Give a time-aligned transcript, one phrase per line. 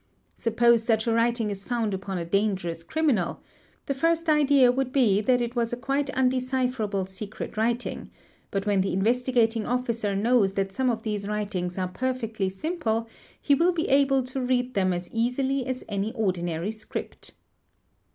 [0.17, 3.39] |:| Suppose such a writing is found upon a dangerous criminal;
[3.85, 8.09] the first idea would be that it was a quite undecipherable secret writing;
[8.49, 13.07] but when the Investigating Officer knows that some of these writings are_ perfectly simple
[13.39, 17.33] he will be able to read them as easily as any ordinary_ script.